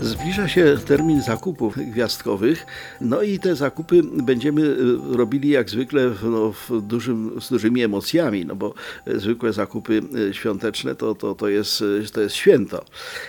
Zbliża 0.00 0.48
się 0.48 0.76
termin 0.86 1.22
zakupów 1.22 1.76
gwiazdkowych, 1.76 2.66
no 3.00 3.22
i 3.22 3.38
te 3.38 3.56
zakupy 3.56 4.02
będziemy 4.02 4.62
y, 4.62 4.76
robili 5.16 5.48
jak 5.48 5.70
zwykle 5.70 6.10
no, 6.22 6.52
w 6.52 6.80
dużym, 6.80 7.40
z 7.40 7.50
dużymi 7.50 7.82
emocjami, 7.82 8.46
no 8.46 8.56
bo 8.56 8.74
y, 9.08 9.20
zwykłe 9.20 9.52
zakupy 9.52 10.02
y, 10.30 10.34
świąteczne 10.34 10.94
to, 10.94 11.14
to, 11.14 11.34
to, 11.34 11.48
jest, 11.48 11.84
to 12.12 12.20
jest 12.20 12.34
święto. 12.34 12.84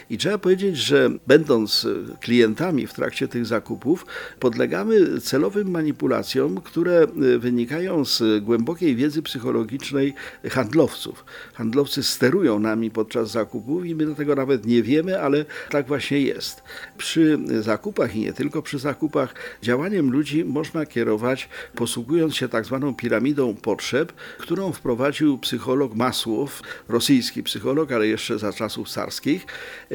I 0.10 0.18
trzeba 0.18 0.38
powiedzieć, 0.38 0.78
że 0.78 1.10
będąc 1.28 1.88
klientami 2.22 2.88
w 2.88 2.94
trakcie 2.94 3.28
tych 3.28 3.46
zakupów, 3.46 4.06
podlegamy 4.40 5.22
celowym 5.22 5.72
manipulacjom, 5.72 6.62
które 6.62 7.08
wynikają 7.40 8.06
z 8.06 8.44
głębokiej 8.44 8.96
wiedzy 8.96 9.22
psychologicznej 9.22 10.14
handlowców. 10.50 11.26
Handlowcy 11.54 12.04
sterują 12.04 12.60
nami 12.60 12.92
podczas 12.92 13.32
zakupów 13.32 13.86
i 13.86 13.96
my 13.96 14.06
do 14.06 14.16
tego 14.16 14.36
nawet 14.36 14.66
nie 14.66 14.84
wiemy, 14.84 15.22
ale 15.22 15.46
tak 15.70 15.88
właśnie 15.88 16.22
jest. 16.22 16.57
Przy 16.98 17.40
zakupach 17.60 18.16
i 18.16 18.20
nie 18.20 18.34
tylko 18.34 18.62
przy 18.62 18.80
zakupach, 18.80 19.34
działaniem 19.62 20.12
ludzi 20.12 20.46
można 20.46 20.86
kierować 20.86 21.50
posługując 21.76 22.36
się 22.36 22.50
tak 22.50 22.66
zwaną 22.66 22.96
piramidą 22.96 23.56
potrzeb, 23.56 24.14
którą 24.38 24.72
wprowadził 24.72 25.38
psycholog 25.38 25.96
Masłow, 25.96 26.62
rosyjski 26.90 27.44
psycholog, 27.44 27.92
ale 27.92 28.08
jeszcze 28.08 28.40
za 28.40 28.54
czasów 28.54 28.90
carskich. 28.90 29.46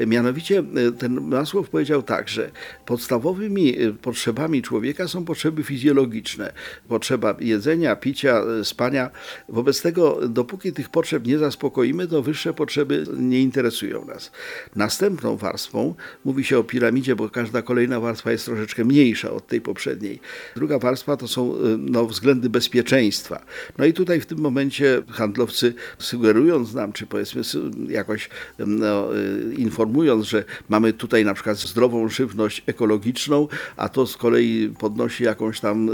Mianowicie 0.07 0.63
ten 0.99 1.21
Masłow 1.21 1.69
powiedział 1.69 2.03
tak, 2.03 2.29
że 2.29 2.51
podstawowymi 2.85 3.75
potrzebami 4.01 4.61
człowieka 4.61 5.07
są 5.07 5.25
potrzeby 5.25 5.63
fizjologiczne. 5.63 6.53
Potrzeba 6.87 7.35
jedzenia, 7.39 7.95
picia, 7.95 8.41
spania. 8.63 9.09
Wobec 9.49 9.81
tego, 9.81 10.27
dopóki 10.27 10.73
tych 10.73 10.89
potrzeb 10.89 11.25
nie 11.25 11.37
zaspokoimy, 11.37 12.07
to 12.07 12.21
wyższe 12.21 12.53
potrzeby 12.53 13.05
nie 13.17 13.41
interesują 13.41 14.05
nas. 14.05 14.31
Następną 14.75 15.37
warstwą 15.37 15.95
mówi 16.25 16.43
się 16.43 16.52
o 16.59 16.63
piramidzie, 16.63 17.15
bo 17.15 17.29
każda 17.29 17.61
kolejna 17.61 17.99
warstwa 17.99 18.31
jest 18.31 18.45
troszeczkę 18.45 18.85
mniejsza 18.85 19.31
od 19.31 19.47
tej 19.47 19.61
poprzedniej. 19.61 20.19
Druga 20.55 20.79
warstwa 20.79 21.17
to 21.17 21.27
są 21.27 21.55
y, 21.55 21.59
no, 21.77 22.05
względy 22.05 22.49
bezpieczeństwa. 22.49 23.45
No 23.77 23.85
i 23.85 23.93
tutaj 23.93 24.21
w 24.21 24.25
tym 24.25 24.39
momencie 24.39 25.03
handlowcy 25.09 25.73
sugerując 25.99 26.73
nam, 26.73 26.93
czy 26.93 27.05
powiedzmy 27.07 27.41
jakoś 27.87 28.29
no, 28.59 29.15
y, 29.17 29.53
informując, 29.57 30.25
że 30.25 30.43
mamy 30.69 30.93
tutaj 30.93 31.25
na 31.25 31.33
przykład 31.33 31.57
zdrową 31.57 32.09
żywność 32.09 32.63
ekologiczną, 32.65 33.47
a 33.77 33.89
to 33.89 34.07
z 34.07 34.17
kolei 34.17 34.73
podnosi 34.79 35.23
jakąś 35.23 35.59
tam 35.59 35.89
y, 35.89 35.93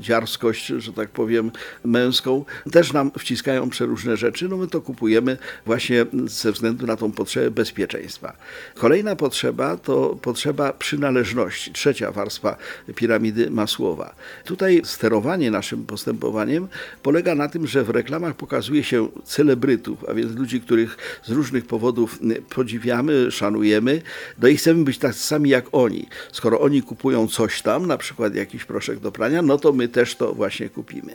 dziarskość, 0.00 0.66
że 0.66 0.92
tak 0.92 1.10
powiem, 1.10 1.50
męską, 1.84 2.44
też 2.72 2.92
nam 2.92 3.10
wciskają 3.18 3.70
przeróżne 3.70 4.16
rzeczy. 4.16 4.48
No 4.48 4.56
my 4.56 4.66
to 4.66 4.80
kupujemy 4.80 5.36
właśnie 5.66 6.06
ze 6.26 6.52
względu 6.52 6.86
na 6.86 6.96
tą 6.96 7.12
potrzebę 7.12 7.50
bezpieczeństwa. 7.50 8.36
Kolejna 8.74 9.16
potrzeba 9.16 9.76
to 9.84 10.16
potrzeba 10.22 10.72
przynależności. 10.72 11.72
Trzecia 11.72 12.12
warstwa 12.12 12.56
piramidy 12.94 13.50
Masłowa. 13.50 14.14
Tutaj 14.44 14.80
sterowanie 14.84 15.50
naszym 15.50 15.86
postępowaniem 15.86 16.68
polega 17.02 17.34
na 17.34 17.48
tym, 17.48 17.66
że 17.66 17.84
w 17.84 17.90
reklamach 17.90 18.34
pokazuje 18.34 18.84
się 18.84 19.08
celebrytów, 19.24 20.04
a 20.08 20.14
więc 20.14 20.32
ludzi, 20.32 20.60
których 20.60 20.96
z 21.24 21.30
różnych 21.30 21.66
powodów 21.66 22.18
podziwiamy, 22.54 23.30
szanujemy, 23.30 24.02
no 24.42 24.48
i 24.48 24.56
chcemy 24.56 24.84
być 24.84 24.98
tak 24.98 25.14
sami 25.14 25.50
jak 25.50 25.64
oni. 25.72 26.06
Skoro 26.32 26.60
oni 26.60 26.82
kupują 26.82 27.28
coś 27.28 27.62
tam, 27.62 27.86
na 27.86 27.98
przykład 27.98 28.34
jakiś 28.34 28.64
proszek 28.64 28.98
do 28.98 29.12
prania, 29.12 29.42
no 29.42 29.58
to 29.58 29.72
my 29.72 29.88
też 29.88 30.16
to 30.16 30.34
właśnie 30.34 30.68
kupimy. 30.68 31.12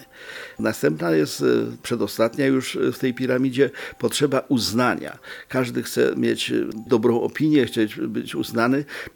Następna 0.59 1.11
jest, 1.11 1.41
e, 1.41 1.45
przedostatnia 1.83 2.45
już 2.45 2.77
w 2.93 2.97
tej 2.97 3.13
piramidzie, 3.13 3.69
potrzeba 3.99 4.43
uznania. 4.47 5.17
Każdy 5.47 5.83
chce 5.83 6.13
mieć 6.15 6.53
dobrą 6.87 7.21
opinię, 7.21 7.65
chcieć 7.65 7.95
być 7.95 8.35
uznany, 8.35 8.58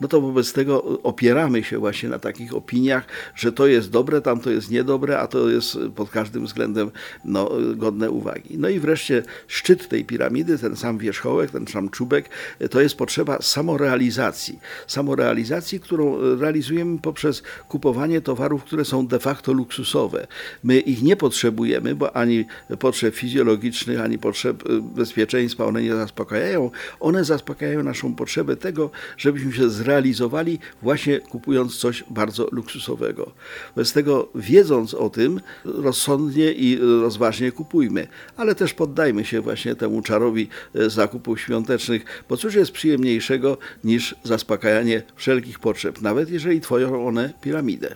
no 0.02 0.08
to 0.08 0.22
wobec 0.22 0.54
tego 0.54 0.84
opieramy 1.04 1.64
się 1.64 1.78
właśnie 1.78 2.10
na 2.10 2.20
takich 2.20 2.56
opiniach, 2.56 3.06
że 3.36 3.52
to 3.52 3.68
jest 3.68 3.90
dobre, 3.90 4.22
tam 4.22 4.40
to 4.40 4.50
jest 4.50 4.72
niedobre, 4.72 5.20
a 5.20 5.28
to 5.28 5.50
jest 5.50 5.78
pod 5.96 6.10
każdym 6.10 6.46
względem 6.46 6.92
no, 7.26 7.52
godne 7.76 8.12
uwagi. 8.12 8.58
No 8.58 8.70
i 8.70 8.80
wreszcie 8.80 9.24
szczyt 9.48 9.90
tej 9.90 10.06
piramidy, 10.06 10.58
ten 10.58 10.76
sam 10.76 10.98
wierzchołek, 10.98 11.52
ten 11.52 11.68
sam 11.68 11.90
czubek, 11.90 12.30
to 12.72 12.82
jest 12.82 12.96
potrzeba 12.96 13.42
samorealizacji. 13.42 14.60
Samorealizacji, 14.88 15.80
którą 15.80 16.18
realizujemy 16.40 17.00
poprzez 17.00 17.44
kupowanie 17.70 18.22
towarów, 18.22 18.64
które 18.64 18.86
są 18.86 19.08
de 19.08 19.20
facto 19.20 19.54
luksusowe. 19.54 20.28
My 20.64 20.80
ich 20.80 21.04
nie 21.04 21.16
potrzebujemy, 21.16 21.96
bo 21.96 22.16
ani 22.16 22.46
potrzeb 22.80 23.16
fizjologicznych, 23.16 24.02
ani 24.02 24.18
potrzeb 24.18 24.64
bezpieczeństwa 24.82 25.66
one 25.66 25.84
nie 25.84 25.96
zaspokajają. 25.96 26.72
One 27.00 27.24
zaspokajają 27.24 27.84
naszą 27.84 28.16
potrzebę 28.16 28.56
tego, 28.56 28.90
żebyśmy 29.38 29.54
się 29.54 29.70
zrealizowali 29.70 30.60
właśnie 30.82 31.20
kupując 31.20 31.78
coś 31.78 32.04
bardzo 32.10 32.48
luksusowego. 32.52 33.32
Bez 33.76 33.94
tego, 33.94 34.30
wiedząc 34.36 34.94
o 34.94 35.10
tym, 35.10 35.42
rozsądnie 35.66 36.52
i 36.52 36.78
rozważnie 37.02 37.52
kupujmy, 37.52 38.08
ale 38.38 38.56
też 38.56 38.74
poddajmy 38.74 39.26
się 39.26 39.42
właśnie 39.42 39.76
temu 39.76 40.02
czarowi 40.02 40.50
e, 40.76 40.90
zakupów 40.90 41.42
świątecznych, 41.42 42.24
bo 42.30 42.38
cóż 42.38 42.56
jest 42.56 42.72
przyjemniejszego 42.72 43.58
niż 43.84 44.16
zaspokajanie 44.24 45.02
wszelkich 45.16 45.60
potrzeb, 45.60 46.02
nawet 46.02 46.30
jeżeli 46.30 46.62
tworzą 46.62 47.08
one 47.08 47.34
piramidę. 47.42 47.96